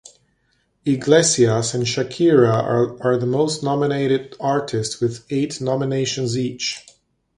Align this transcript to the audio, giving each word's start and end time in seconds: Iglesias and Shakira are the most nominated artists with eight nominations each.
Iglesias 0.83 1.75
and 1.75 1.83
Shakira 1.85 2.51
are 3.05 3.17
the 3.19 3.27
most 3.27 3.61
nominated 3.61 4.35
artists 4.39 4.99
with 4.99 5.23
eight 5.29 5.61
nominations 5.61 6.35
each. 6.35 6.83